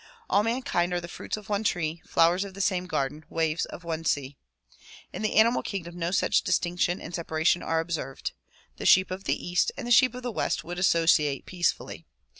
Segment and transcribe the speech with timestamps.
[0.31, 3.83] All mankind are the fruits of one tree, flowers of the same garden, waves of
[3.83, 4.35] one sea.
[5.13, 8.31] In the animal kingdom no such distinction and separation are observed.
[8.77, 12.07] The sheep of the east and the sheep of the west would associate peacefully.